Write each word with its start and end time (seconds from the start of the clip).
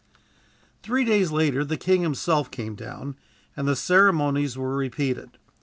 Three 0.81 1.05
days 1.05 1.29
later 1.31 1.63
the 1.63 1.77
king 1.77 2.01
himself 2.01 2.49
came 2.49 2.73
down, 2.73 3.17
and 3.55 3.67
the 3.67 3.75
ceremonies 3.75 4.57
were 4.57 4.75
repeated. 4.75 5.37